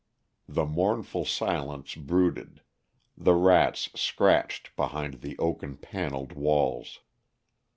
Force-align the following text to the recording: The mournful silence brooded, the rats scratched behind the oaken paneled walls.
The 0.49 0.65
mournful 0.65 1.25
silence 1.25 1.93
brooded, 1.93 2.63
the 3.15 3.35
rats 3.35 3.91
scratched 3.93 4.75
behind 4.75 5.21
the 5.21 5.37
oaken 5.37 5.77
paneled 5.77 6.33
walls. 6.33 7.01